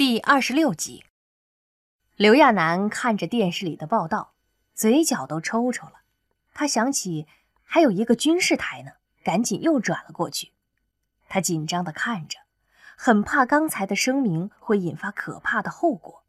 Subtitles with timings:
[0.00, 1.04] 第二十六集，
[2.16, 4.32] 刘亚楠看着电视里的报道，
[4.72, 6.00] 嘴角都抽抽了。
[6.54, 7.26] 他想起
[7.62, 8.92] 还有一个军事台呢，
[9.22, 10.52] 赶紧又转了过去。
[11.28, 12.38] 他紧张的看着，
[12.96, 16.24] 很怕刚才的声明会引发可怕的后果。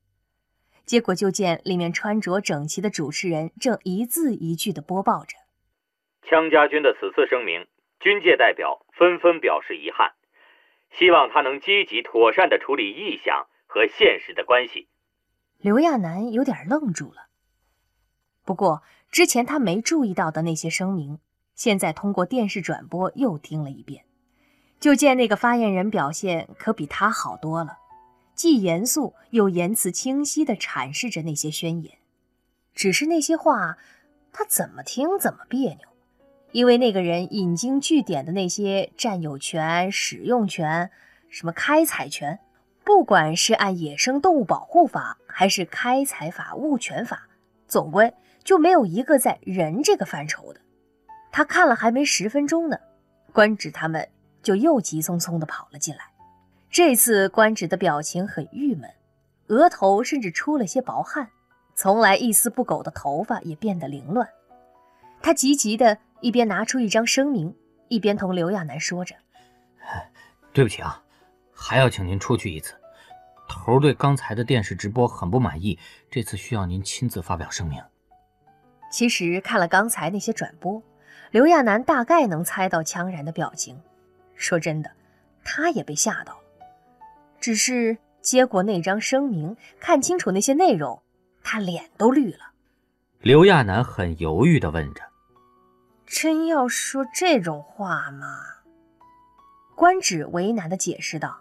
[0.85, 5.37] 结果就见里面穿着整齐的主持人正一字一句的播报着
[6.27, 7.65] ：“羌家军的此次声明，
[8.01, 10.11] 军界代表纷纷表示遗憾，
[10.91, 14.89] 希望他能积极妥善的处理意向。”和现实的关系，
[15.57, 17.27] 刘亚楠有点愣住了。
[18.43, 21.19] 不过之前他没注意到的那些声明，
[21.55, 24.03] 现在通过电视转播又听了一遍，
[24.77, 27.77] 就见那个发言人表现可比他好多了，
[28.35, 31.97] 既严肃又言辞清晰地阐释着那些宣言。
[32.75, 33.77] 只是那些话，
[34.33, 35.87] 他怎么听怎么别扭，
[36.51, 40.91] 因为那个人引经据典的那些占有权、使用权、
[41.29, 42.37] 什么开采权。
[42.93, 47.25] 不管是按野生动物保护法，还是开采法、物权法，
[47.65, 50.59] 总归就没有一个在人这个范畴的。
[51.31, 52.77] 他看了还没十分钟呢，
[53.31, 54.05] 官职他们
[54.43, 56.01] 就又急匆匆地跑了进来。
[56.69, 58.91] 这次官职的表情很郁闷，
[59.47, 61.29] 额头甚至出了些薄汗，
[61.73, 64.27] 从来一丝不苟的头发也变得凌乱。
[65.21, 67.55] 他急急的一边拿出一张声明，
[67.87, 69.15] 一边同刘亚楠说着
[70.51, 71.01] ：“对不起啊。”
[71.63, 72.73] 还要请您出去一次，
[73.53, 75.77] 头对刚才的电视直播很不满意，
[76.09, 77.83] 这次需要您亲自发表声明。
[78.89, 80.81] 其实看了刚才那些转播，
[81.31, 83.77] 刘亚楠大概能猜到羌然的表情。
[84.35, 84.89] 说真的，
[85.43, 86.39] 他也被吓到了。
[87.39, 91.01] 只是接过那张声明，看清楚那些内容，
[91.43, 92.51] 他脸都绿了。
[93.19, 95.01] 刘亚楠很犹豫地问着
[96.07, 98.39] ：“真要说这种话吗？”
[99.75, 101.40] 官职为难地解释道。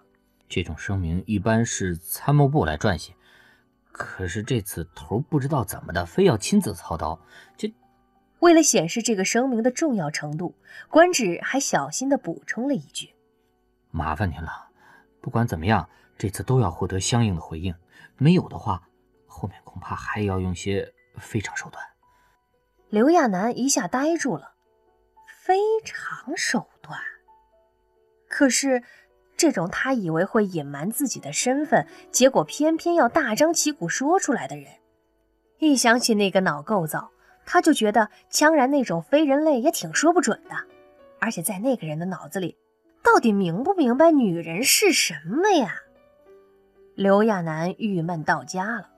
[0.50, 3.14] 这种声明一般是参谋部来撰写，
[3.92, 7.20] 可是这次头不知道怎么的，非要亲自操刀。
[7.56, 7.72] 这
[8.40, 10.56] 为了显示这个声明的重要程度，
[10.88, 13.14] 官职还小心地补充了一句
[13.92, 14.70] ：“麻烦您了，
[15.20, 17.72] 不管怎么样，这次都要获得相应的回应，
[18.16, 18.82] 没有的话，
[19.28, 21.84] 后面恐怕还要用些非常手段。”
[22.90, 24.54] 刘亚楠一下呆住了，
[25.44, 26.98] 非常手段？
[28.28, 28.82] 可是。
[29.40, 34.66] 这种他以为会隐瞒自己的身份，结果偏偏要大张旗鼓说出来的人，
[35.58, 37.10] 一想起那个脑构造，
[37.46, 40.54] 他就觉得羌然那种非人类也挺说不准的。
[41.20, 42.58] 而且在那个人的脑子里，
[43.02, 45.74] 到底明不明白女人是什么呀？
[46.94, 48.90] 刘亚楠郁闷到家了。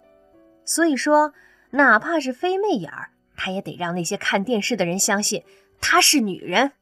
[0.64, 1.32] 所以说，
[1.70, 5.44] 哪怕是飞媚眼儿，他也得让那些看电视的人相信
[5.80, 6.72] 她是女人。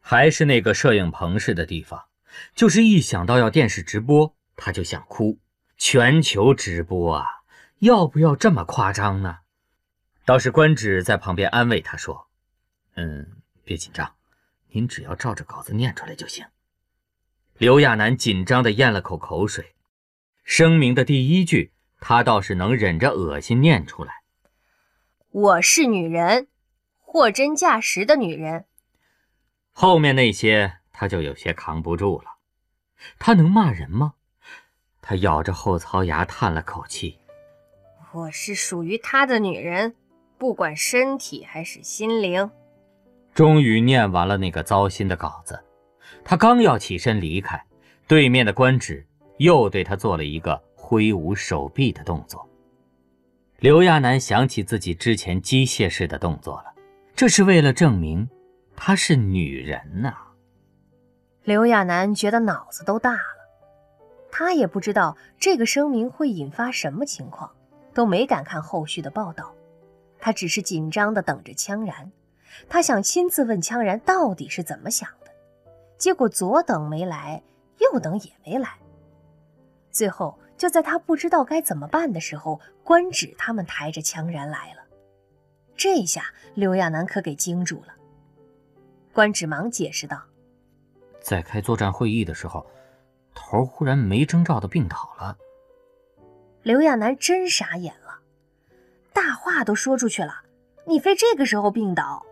[0.00, 2.07] 还是那个摄影棚式的地方。
[2.54, 5.38] 就是一想到要电视直播，他就想哭。
[5.76, 7.26] 全球直播啊，
[7.78, 9.38] 要不要这么夸张呢？
[10.24, 12.28] 倒是官职在旁边安慰他说
[12.96, 14.14] ：“嗯，别紧张，
[14.70, 16.44] 您只要照着稿子念出来就行。”
[17.58, 19.74] 刘亚楠紧张地咽了口口水。
[20.42, 24.22] 声明的第一句，他倒是能忍着恶心念出来
[25.30, 26.48] ：“我是女人，
[26.98, 28.64] 货真价实的女人。”
[29.72, 30.77] 后面那些。
[31.00, 32.24] 他就有些扛不住了，
[33.20, 34.14] 他能骂人吗？
[35.00, 37.20] 他咬着后槽牙叹了口气
[38.10, 39.94] ：“我是属于他的女人，
[40.38, 42.50] 不管身体还是心灵。”
[43.32, 45.62] 终于念完了那个糟心的稿子，
[46.24, 47.64] 他刚要起身离开，
[48.08, 52.44] 对面的官职又对他做了一个挥舞手臂的动作。
[53.60, 56.74] 刘亚楠想起自己之前机械式的动作了，
[57.14, 58.28] 这是为了证明
[58.74, 60.12] 她是女人呐。
[61.48, 63.48] 刘亚楠觉得脑子都大了，
[64.30, 67.50] 他也不知道这个声明会引发什么情况，
[67.94, 69.54] 都没敢看后续的报道。
[70.20, 72.12] 他只是紧张地等着羌然，
[72.68, 75.30] 他想亲自问羌然到底是怎么想的。
[75.96, 77.42] 结果左等没来，
[77.78, 78.76] 右等也没来。
[79.90, 84.82] 最后就在他不知道该怎么办的时候，官职他们抬着羌然来了。
[85.74, 87.94] 这下刘亚楠可给惊住了。
[89.14, 90.27] 官职忙解释道。
[91.28, 92.66] 在开作战会议的时候，
[93.34, 95.36] 头忽然没征兆的病倒了。
[96.62, 98.20] 刘亚楠真傻眼了，
[99.12, 100.40] 大话都说出去了，
[100.86, 102.24] 你非这个时候病倒，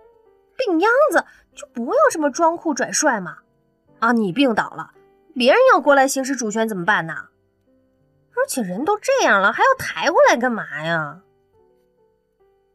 [0.56, 1.22] 病秧子
[1.54, 3.36] 就不要这么装酷拽帅嘛！
[3.98, 4.94] 啊，你病倒了，
[5.34, 7.28] 别人要过来行使主权怎么办呢？
[8.34, 11.20] 而且人都这样了，还要抬过来干嘛呀？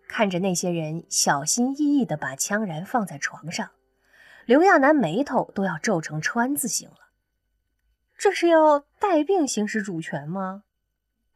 [0.07, 3.69] 看着那些人小心翼翼地把羌然放在床上。
[4.51, 6.98] 刘亚楠眉头都要皱成川字形了，
[8.18, 10.63] 这是要带病行使主权吗？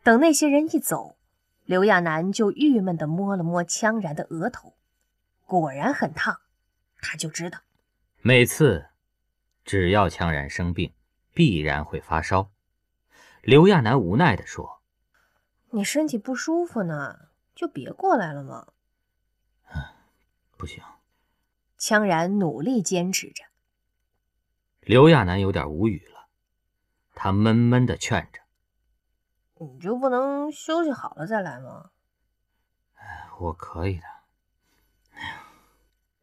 [0.04, 1.16] 等那些人一走，
[1.64, 4.76] 刘亚楠就郁闷地摸了摸羌然的额头，
[5.46, 6.42] 果然很烫。
[7.02, 7.60] 他就知道，
[8.22, 8.88] 每次
[9.64, 10.94] 只要羌然生病，
[11.34, 12.52] 必然会发烧。
[13.44, 14.82] 刘亚楠无奈地说
[15.72, 18.68] ：“你身体不舒服呢，就别过来了嘛。”
[20.58, 20.84] 不行。
[21.86, 23.44] 羌然努力坚持着。
[24.82, 26.30] 刘亚楠有点无语了，
[27.14, 28.42] 他闷闷的劝着
[29.62, 31.92] ：“你就不能休息好了再来吗
[33.40, 34.06] ？”“我可以的。”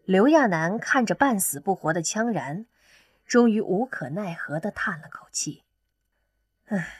[0.02, 2.66] 刘亚楠看着半死不活的羌然，
[3.24, 5.62] 终于无可奈何的叹了口气
[6.66, 6.92] ：“唉，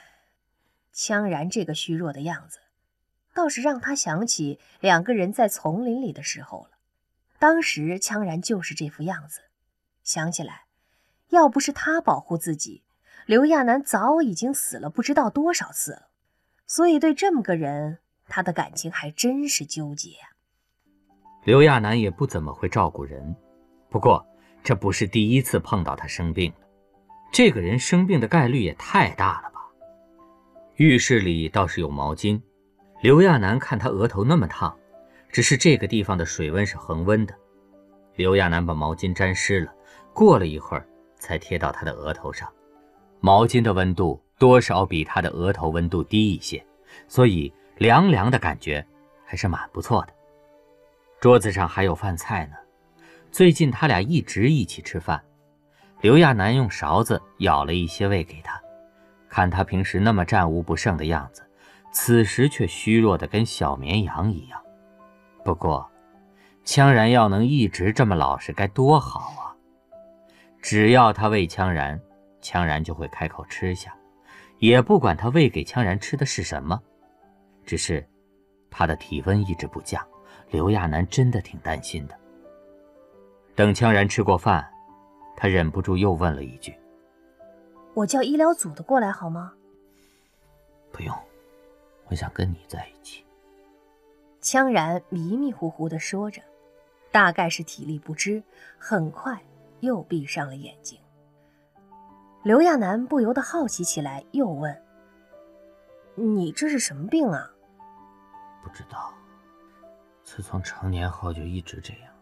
[0.94, 2.60] 羌然这个虚弱的样子，
[3.34, 6.71] 倒是让他想起两个人在丛林里的时候了。
[7.42, 9.40] 当时羌然就是这副样子。
[10.04, 10.66] 想起来，
[11.30, 12.84] 要不是他保护自己，
[13.26, 16.10] 刘亚楠早已经死了不知道多少次了。
[16.68, 17.98] 所以对这么个人，
[18.28, 20.30] 他的感情还真是纠结啊。”
[21.42, 23.34] 刘亚楠也不怎么会照顾人，
[23.90, 24.24] 不过
[24.62, 26.68] 这不是第一次碰到他生病了。
[27.32, 29.60] 这个人生病的概率也太大了吧？
[30.76, 32.40] 浴室里倒是有毛巾，
[33.02, 34.78] 刘亚楠看他额头那么烫，
[35.32, 37.34] 只是这个地方的水温是恒温的。
[38.16, 39.72] 刘亚楠把毛巾沾湿了，
[40.12, 40.86] 过了一会儿
[41.18, 42.46] 才贴到他的额头上。
[43.20, 46.62] 毛巾的温度多少比他的额头温度低一些，
[47.08, 48.86] 所以凉凉的感觉
[49.24, 50.12] 还是蛮不错的。
[51.18, 52.56] 桌子上还有饭菜呢，
[53.30, 55.22] 最近他俩一直一起吃饭。
[56.02, 58.60] 刘亚楠用勺子舀了一些喂给他，
[59.30, 61.42] 看他平时那么战无不胜的样子，
[61.90, 64.60] 此时却虚弱的跟小绵羊一样。
[65.44, 65.88] 不过，
[66.64, 69.56] 羌然要能一直这么老实该多好啊！
[70.60, 72.00] 只要他喂羌然，
[72.40, 73.92] 羌然就会开口吃下，
[74.58, 76.80] 也不管他喂给羌然吃的是什么。
[77.66, 78.06] 只是，
[78.70, 80.00] 他的体温一直不降。
[80.50, 82.14] 刘亚楠真的挺担心的。
[83.54, 84.70] 等羌然吃过饭，
[85.36, 86.74] 他忍不住又问了一句
[87.94, 89.52] ：“我叫医疗组的过来好吗
[90.92, 91.16] ？”“不用，
[92.08, 93.24] 我想跟你在一起。”
[94.42, 96.42] 羌然迷迷糊糊地说着，
[97.10, 98.42] 大概是体力不支，
[98.76, 99.40] 很快
[99.80, 100.98] 又闭上了眼睛。
[102.42, 104.82] 刘亚楠不由得好奇起来，又问
[106.16, 107.48] ：“你这是什么病啊
[108.64, 109.14] ？”“不知道。”
[110.24, 112.12] 自从成年后就一直这样，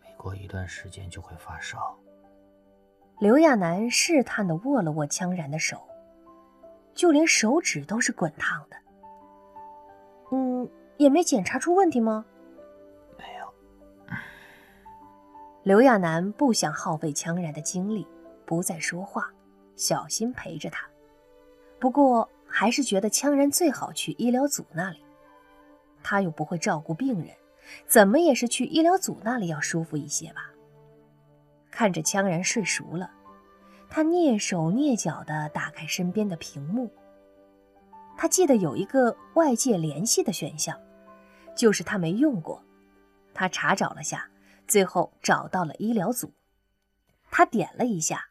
[0.00, 1.94] 每过一段时间就会发烧。
[3.18, 5.82] 刘亚楠试探地握了握羌然的手，
[6.94, 8.76] 就连手指都是滚烫的。
[10.30, 12.26] 嗯，也没检查出问题吗？
[13.16, 14.16] 没有。
[15.62, 18.06] 刘亚楠不想耗费羌然的精力，
[18.44, 19.32] 不再说话，
[19.76, 20.86] 小心陪着他。
[21.80, 25.02] 不过还是觉得羌然最好去医疗组那里。
[26.02, 27.34] 他又不会照顾病人，
[27.86, 30.50] 怎么也是去医疗组那里要舒服一些吧。
[31.70, 33.10] 看着羌然睡熟了，
[33.88, 36.90] 他蹑手蹑脚地打开身边的屏幕。
[38.16, 40.76] 他记得有一个外界联系的选项，
[41.58, 42.64] 就是他没用过。
[43.34, 44.30] 他查找了下，
[44.66, 46.32] 最后找到了医疗组。
[47.30, 48.28] 他点了一下，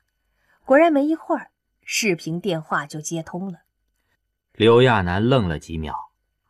[0.66, 1.52] 果然没一会儿，
[1.84, 3.60] 视频电话就接通了。
[4.54, 6.08] 刘亚楠愣了几秒。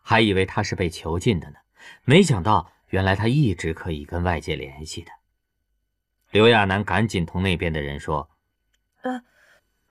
[0.10, 1.58] 还以为他是被囚禁的呢，
[2.06, 5.12] 没想到原来他一直可以跟外界联系的。
[6.32, 8.30] 刘亚楠赶紧同那边的人说
[9.04, 9.24] ：“呃，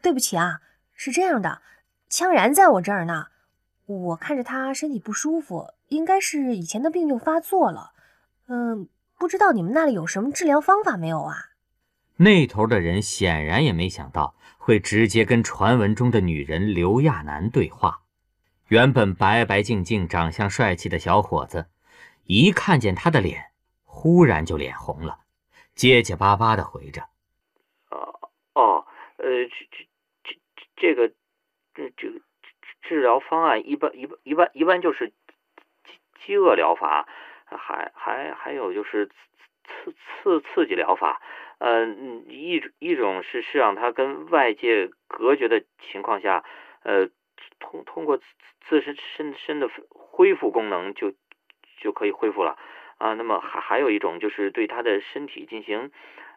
[0.01, 0.63] 对不起啊，
[0.95, 1.61] 是这样的，
[2.09, 3.27] 羌然在我这儿呢，
[3.85, 7.93] 我看着他身体不舒服，应该是以前的病又发作了。
[8.49, 8.89] 嗯，
[9.19, 11.35] 不知道你们那里有什么治疗方法没有啊？”
[12.19, 18.03] 那头的人显然也没想到会直接跟传闻中的女人刘亚楠对话。
[18.69, 21.67] 原本白白净净、长相帅气的小伙子，
[22.25, 23.53] 一看见他的脸，
[23.85, 25.21] 忽然就脸红了，
[25.75, 27.03] 结结巴巴的回着
[27.91, 28.87] ：“哦哦，
[29.19, 29.87] 呃，这这
[30.25, 31.09] 这这个
[31.75, 32.21] 这这个
[32.83, 35.13] 治疗方案一般一般一般一般就是
[36.25, 37.07] 饥饿疗法，
[37.45, 41.21] 还还还有就是刺刺刺刺激疗法。
[41.59, 41.87] 呃，
[42.29, 46.45] 一一种是是让他跟外界隔绝的情况下，
[46.83, 47.09] 呃。”
[47.59, 48.19] 通通过
[48.69, 51.13] 自身身身的恢复功能就
[51.81, 52.59] 就可以恢复了
[52.99, 53.15] 啊。
[53.15, 55.91] 那么还还有一种就是对他的身体进行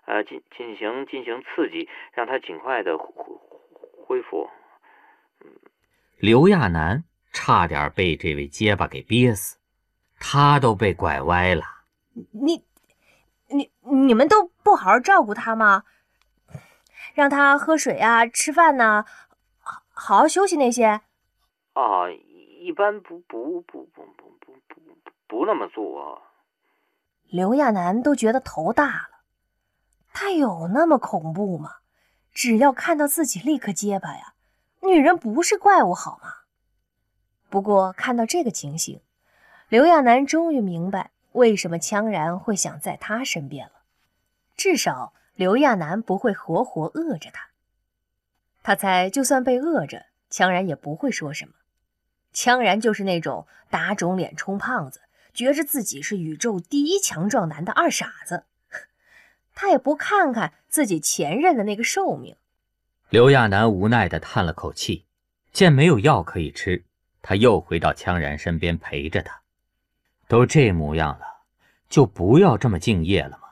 [0.05, 3.36] 呃进进行进行刺激，让他尽快的恢
[4.05, 4.50] 恢复。
[6.19, 9.59] 刘亚楠差点被这位结巴给憋死，
[10.20, 11.64] 他都被拐歪了。
[12.32, 12.66] 你
[13.48, 15.84] 你你们都不好好照顾他吗？
[17.14, 19.06] 让他喝水啊，吃饭呢，
[19.60, 21.02] 好好休息那些。
[21.74, 22.10] 啊，
[22.60, 26.22] 一般不不不不不不不不那么做。
[27.24, 29.22] 刘亚楠都觉得头大了，
[30.14, 31.78] 他有那么恐怖吗？
[32.32, 34.34] 只要看到自己立刻结巴呀！
[34.82, 36.34] 女人不是怪物好吗？
[37.50, 39.02] 不过看到这个情形，
[39.70, 43.74] 刘亚楠终于明白为什么羌然会想在他身边了。
[44.58, 47.50] 至少刘亚楠不会活活饿着他。
[48.64, 51.54] 他猜，就算被饿着，羌然也不会说什么。
[52.34, 55.02] 羌然就是那种打肿脸充胖子。
[55.32, 58.46] 觉着自己是宇宙第一强壮男的二傻子，
[59.54, 62.36] 他也不看看自己前任的那个寿命。
[63.10, 65.06] 刘亚楠无奈地叹了口气，
[65.54, 66.84] 见没有药可以吃，
[67.22, 69.40] 他又回到羌然身边陪着他。
[70.29, 71.25] 都这模样了，
[71.89, 73.50] 就不要这么敬业了吗？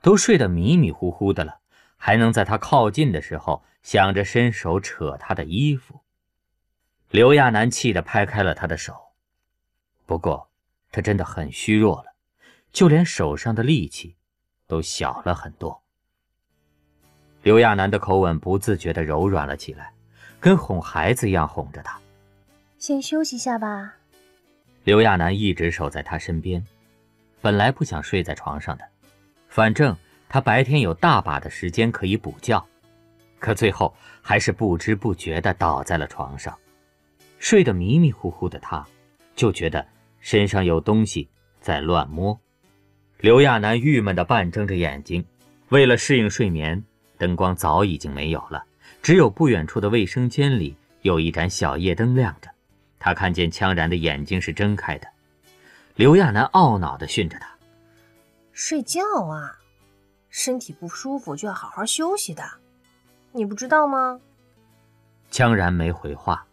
[0.00, 1.58] 都睡得迷迷糊糊的了，
[1.96, 6.00] 还能在他靠近的时候想着伸手扯他的衣服？
[7.10, 8.94] 刘亚楠气得拍开了他的手，
[10.06, 10.48] 不过。
[10.94, 12.12] 他真的很虚弱了，
[12.70, 14.14] 就连手上的力气
[14.66, 15.82] 都小了很多。
[17.42, 19.94] 刘亚楠的口吻不自觉地柔软了起来，
[20.38, 21.98] 跟哄孩子一样哄着他。
[22.78, 23.94] 先休息下吧。
[24.84, 26.64] 刘亚楠一直守在他身边，
[27.40, 28.84] 本来不想睡在床上的，
[29.48, 29.96] 反正
[30.28, 32.64] 他白天有大把的时间可以补觉，
[33.38, 36.56] 可最后还是不知不觉地倒在了床上，
[37.38, 38.86] 睡得迷迷糊糊的他，
[39.34, 39.86] 就觉得。
[40.24, 42.38] 身上有东西在乱摸，
[43.18, 45.24] 刘亚楠郁闷地半睁着眼睛。
[45.70, 46.80] 为了适应睡眠，
[47.18, 48.62] 灯光早已经没有了，
[49.02, 52.48] 只有不远处的卫生间里有一盏小夜灯亮着。
[53.04, 55.08] 他看见羌然的眼睛是睁开的，
[55.96, 57.48] 刘亚楠懊恼地训着他
[58.54, 59.58] ：“睡觉啊，
[60.30, 62.44] 身体不舒服就要好好休息的，
[63.32, 64.20] 你不知道吗？”
[65.32, 66.46] 羌然没回话，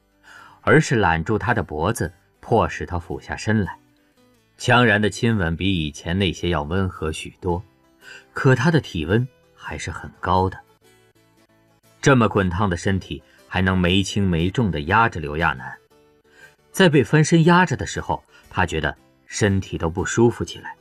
[0.62, 2.12] 而是揽住他的脖子。
[2.41, 3.77] 迫使他俯下身来，
[4.58, 7.62] 羌然的亲吻比以前那些要温和许多，
[8.34, 10.58] 可他的体温还是很高的。
[12.01, 15.77] 这么滚烫的身体还能没轻没重地压着刘亚楠，
[16.79, 18.95] 在被翻身压着的时候，他觉得
[19.25, 20.77] 身体都不舒服起来，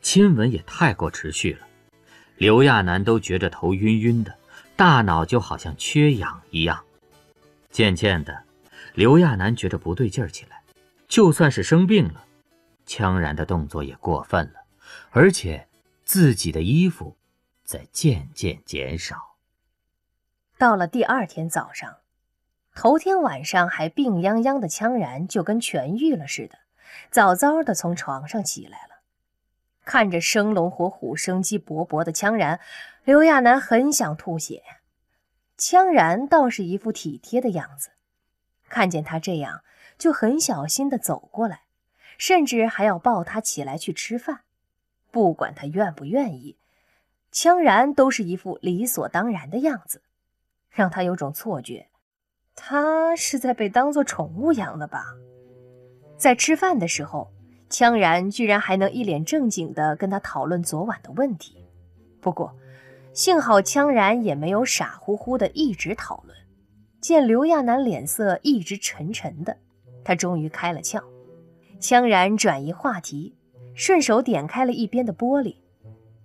[0.00, 1.66] 亲吻也太过持续了，
[2.36, 4.32] 刘亚楠都觉着头晕晕的，
[4.76, 6.80] 大脑就好像缺氧一样。
[7.72, 8.44] 渐渐的，
[8.94, 10.62] 刘亚楠觉着不对劲儿起来。
[11.08, 12.24] 就算是生病了，
[12.86, 14.60] 羌然的动作也过分了，
[15.10, 15.66] 而且
[16.04, 17.16] 自己的衣服
[17.64, 19.34] 在渐渐减少。
[20.56, 21.92] 到了第二天早上，
[22.74, 26.58] 头天晚上还病殃殃的羌然就跟痊愈了似的，
[27.10, 29.02] 早早的从床上起来了。
[29.84, 32.58] 看着生龙活虎、生机勃勃的羌然，
[33.04, 34.62] 刘亚楠很想吐血。
[35.56, 37.90] 羌然倒是一副体贴的样子，
[38.68, 39.62] 看见他这样。
[39.96, 41.60] 就很小心的走过来，
[42.18, 44.40] 甚至还要抱他起来去吃饭，
[45.12, 46.58] 不管他愿不愿意，
[47.32, 50.02] 羌然都是一副理所当然的样子，
[50.68, 51.86] 让他有种错觉，
[52.54, 55.04] 他是在被当做宠物养的吧。
[56.16, 57.30] 在吃饭的时候，
[57.68, 61.66] 羌然居然还能一脸正经地跟他讨论昨晚的问题。
[62.20, 62.54] 不过，
[63.12, 66.36] 幸好羌然也没有傻乎乎的一直讨论。
[67.00, 69.56] 见刘亚楠脸色一直沉沉的。
[70.04, 71.02] 他终于开了窍，
[71.80, 73.34] 羌然转移话题，
[73.74, 75.56] 顺手点开了一边的玻璃。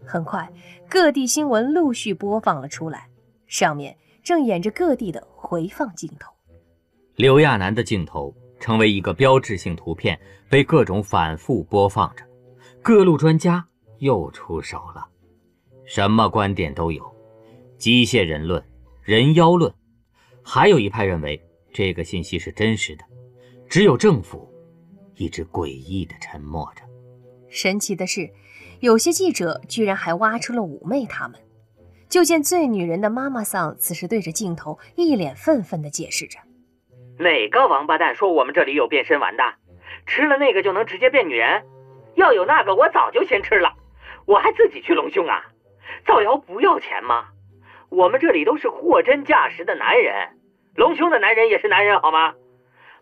[0.05, 0.51] 很快，
[0.89, 3.07] 各地新闻陆续播放了出来，
[3.47, 6.31] 上面正演着各地的回放镜头。
[7.15, 12.23] 刘亚楠的镜头成为一个标志性图片，被各种反复播放着。
[12.81, 13.65] 各路专家
[13.97, 15.05] 又出手了，
[15.85, 17.03] 什么观点都有：
[17.77, 18.63] 机械人论、
[19.01, 19.73] 人妖论，
[20.41, 21.41] 还有一派认为
[21.73, 23.03] 这个信息是真实的。
[23.67, 24.49] 只有政府
[25.15, 26.83] 一直诡异的沉默着。
[27.49, 28.29] 神奇的是，
[28.79, 31.39] 有些记者居然还挖出了妩媚他们。
[32.09, 36.39] 就见最女人的妈妈桑此时对着镜头一脸愤愤地解释着
[37.19, 39.43] ：“哪个王八蛋说我们这里有变身丸的？
[40.07, 41.63] 吃了那个就能直接变女人？
[42.15, 43.73] 要有那个，我早就先吃了，
[44.25, 45.45] 我还自己去隆胸啊！
[46.03, 47.27] 造谣不要钱吗？
[47.89, 50.29] 我们这里都是货真价实的男人，
[50.75, 52.33] 隆胸的男人也是男人，好吗？”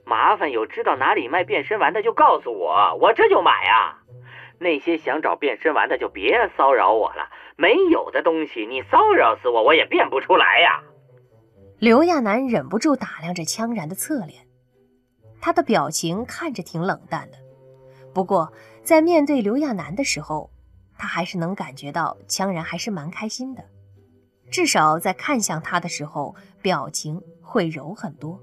[0.03, 3.96] 麻烦有知道哪里卖变身丸的就告诉我，我这就买啊！
[4.59, 10.83] 那些想找变身丸的就别骚扰我了，没有的东西你骚扰死我，我也变不出来呀！
[11.79, 14.47] 刘亚楠忍不住打量着羌然的侧脸，
[15.39, 17.37] 他的表情看着挺冷淡的，
[18.13, 18.51] 不过
[18.83, 20.49] 在面对刘亚楠的时候，
[20.97, 23.63] 他还是能感觉到羌然还是蛮开心的，
[24.49, 28.41] 至少在看向他的时候，表情会柔很多。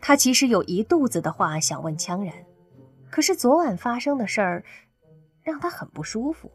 [0.00, 2.34] 他其实有一肚子的话想问羌然，
[3.10, 4.64] 可是昨晚发生的事儿
[5.48, 6.52] 让他很不舒服。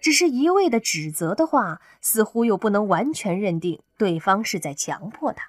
[0.00, 5.46] 只是一味的指责的话，似乎又不能完全认定对方是在强迫他；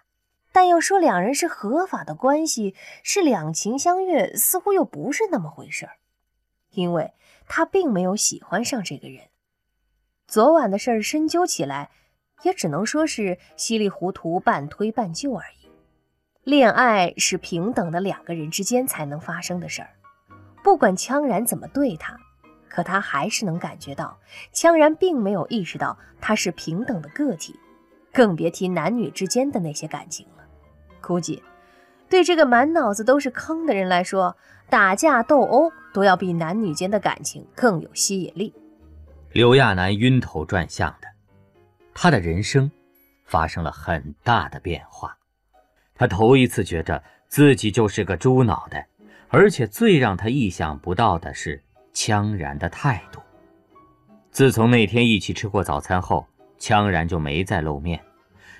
[0.51, 5.97] 但要说两人是合法的关系，是两情相悦，似乎又不是那么回事儿。
[6.71, 7.13] 因为
[7.47, 9.25] 他并没有喜欢上这个人。
[10.27, 11.91] 昨晚的事儿深究起来，
[12.43, 15.69] 也只能说是稀里糊涂、半推半就而已。
[16.43, 19.89] 恋爱是平等的两个人之间才能发生的事儿，
[20.63, 22.17] 不管羌然怎么对他。
[22.69, 24.17] 可他还是能感觉到，
[24.53, 27.59] 羌然并没有意识到他是平等的个体，
[28.11, 30.43] 更别提男女之间的那些感情了。
[31.01, 31.41] 估计，
[32.09, 34.35] 对这个满脑子都是坑的人来说，
[34.69, 38.53] 打架斗殴都要比男女间的感情更有吸引力。
[39.31, 41.07] 刘亚楠晕头转向的，
[41.93, 42.71] 他的人生
[43.25, 45.17] 发生了很大的变化。
[45.93, 48.87] 他头一次觉得自己就是个猪脑袋，
[49.29, 51.61] 而且最让他意想不到的是。
[51.95, 53.21] 羌然的态度。
[54.29, 56.27] 自从那天一起吃过早餐后，
[56.59, 58.03] 羌然就没再露面。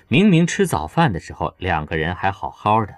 [0.08, 2.94] 明明吃早饭的时候两个人还好好的，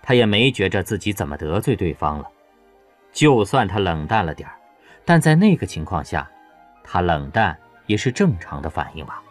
[0.00, 2.28] 他也没觉着自己怎么得罪对方了。
[3.12, 4.48] 就算他冷淡了点
[5.04, 6.30] 但在那个情况下，
[6.82, 9.22] 他冷淡也是正常的反应吧。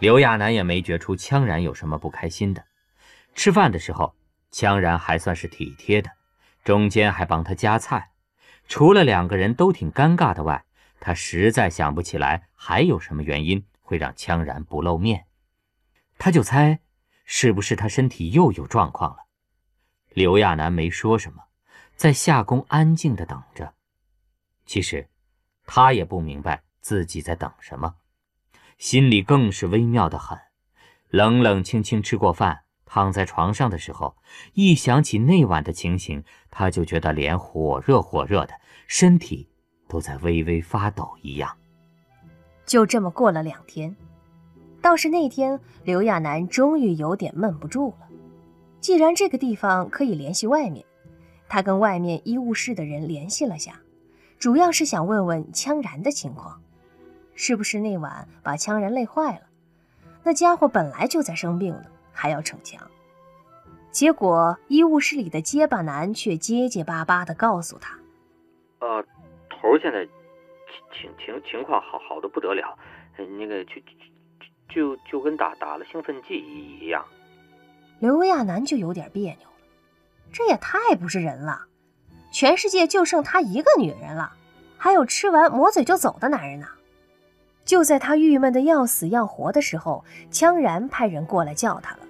[0.00, 2.62] 刘亚楠也没觉出羌然有什么不开心的。
[3.34, 4.14] 吃饭的时候，
[4.52, 6.10] 羌然还算是体贴的，
[6.64, 8.10] 中间还帮他夹菜。
[8.68, 10.64] 除了两个人都挺尴尬的外，
[10.98, 15.26] 他实在想不起来还有什么原因会让羌然不露面。
[16.18, 16.80] 他就猜，
[17.24, 19.18] 是不是他身体又有状况了？
[20.10, 21.44] 刘亚楠没说什么，
[21.96, 23.74] 在下宫安静的等着。
[24.64, 25.08] 其实，
[25.66, 27.96] 他也不明白自己在等什么，
[28.78, 30.38] 心里更是微妙的很。
[31.08, 32.61] 冷冷清清吃过饭。
[32.94, 34.14] 躺在床上的时候，
[34.52, 38.52] 一想起那晚的情形，他就觉得脸火热火热的，
[38.86, 39.48] 身体
[39.88, 41.56] 都在微微发抖一样。
[42.66, 43.96] 就这么过了两天，
[44.82, 48.08] 倒是那天刘亚楠终于有点闷不住了。
[48.78, 50.84] 既然这个地方可以联系外面，
[51.48, 53.80] 他跟外面医务室的人联系了下，
[54.38, 56.60] 主要是想问问羌然的情况，
[57.34, 59.46] 是不是那晚把羌然累坏了？
[60.22, 61.84] 那家伙本来就在生病呢。
[62.12, 62.80] 还要逞强，
[63.90, 67.98] 结果医务室里的结巴男却结结巴巴地告诉他
[68.80, 69.02] ：“呃，
[69.48, 70.06] 头现在
[70.92, 72.78] 情情情况好好的不得了，
[73.38, 73.72] 那个就
[74.68, 77.04] 就就跟打打了兴奋剂一样。”
[78.00, 79.56] 刘亚楠就有点别扭了，
[80.32, 81.66] 这也太不是人了，
[82.32, 84.32] 全世界就剩他一个女人了，
[84.76, 86.66] 还有吃完抹嘴就走的男人呢。
[87.64, 92.00] 就在他郁闷的要死要活的时候，羌然派人过来叫他了，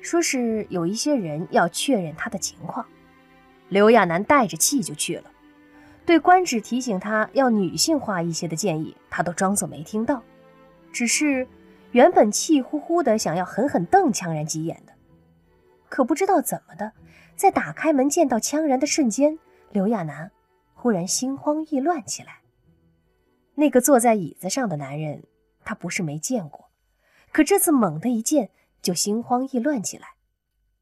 [0.00, 2.84] 说是有一些人要确认他的情况。
[3.68, 5.30] 刘亚楠带着气就去了，
[6.04, 10.20] 对官职提醒他要女性化一些的建议，他都装作没听到，
[10.92, 11.46] 只是
[11.92, 14.92] 原本气呼呼的想要狠狠瞪羌然几眼的，
[15.88, 16.90] 可不知道怎么的，
[17.36, 19.38] 在打开门见到羌然的瞬间，
[19.70, 20.32] 刘亚楠
[20.74, 22.39] 忽然心慌意乱起来。
[23.60, 25.24] 那个坐在椅子上的男人，
[25.66, 26.70] 他不是没见过，
[27.30, 28.48] 可这次猛地一见
[28.80, 30.14] 就心慌意乱起来，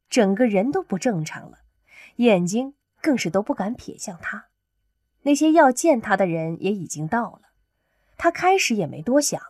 [0.09, 1.57] 整个人都不正常了，
[2.15, 4.45] 眼睛更是都不敢瞥向他。
[5.23, 7.49] 那些要见他的人也已经到了，
[8.17, 9.41] 他开始也没多想。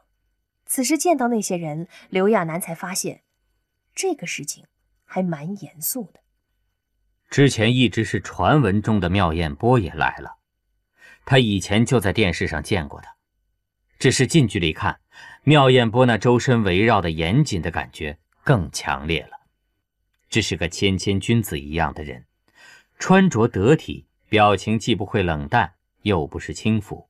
[0.65, 3.21] 此时见到那些人，刘亚楠才发现，
[3.93, 4.65] 这个事情
[5.05, 6.21] 还蛮严肃的。
[7.29, 10.39] 之前一直是传闻中的妙艳波也来了，
[11.25, 13.18] 他以前就在电视上见过他。
[13.99, 14.97] 只是近距离看，
[15.43, 19.31] 妙艳波那周身围绕的严谨的感觉更强烈了。
[20.29, 22.23] 这是个谦谦君子一样的人，
[22.97, 27.09] 穿着得体，表情既不会冷淡，又不是轻浮，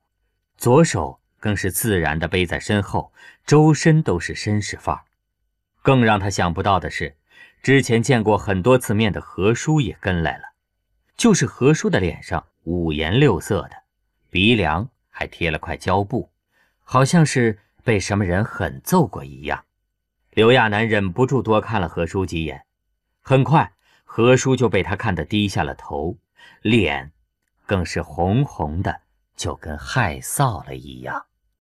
[0.56, 3.12] 左手更是自然地背在身后，
[3.46, 5.02] 周身都是绅士范儿。
[5.82, 7.14] 更让他想不到的是，
[7.62, 10.44] 之前见过很多次面的何叔也跟来了，
[11.16, 13.76] 就是何叔的脸上五颜六色的，
[14.28, 16.29] 鼻梁还贴了块胶布。
[16.92, 19.64] 好像是被什么人狠揍过一样，
[20.32, 22.66] 刘亚楠忍不住多看了何叔几眼。
[23.20, 23.72] 很快，
[24.02, 26.18] 何叔就被他看得低下了头，
[26.62, 27.12] 脸
[27.64, 29.02] 更是红红的，
[29.36, 31.26] 就跟害臊了一样。